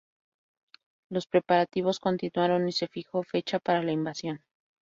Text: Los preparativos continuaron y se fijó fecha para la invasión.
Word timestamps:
Los 1.11 1.27
preparativos 1.27 1.99
continuaron 1.99 2.67
y 2.67 2.71
se 2.71 2.87
fijó 2.87 3.21
fecha 3.21 3.59
para 3.59 3.83
la 3.83 3.91
invasión. 3.91 4.43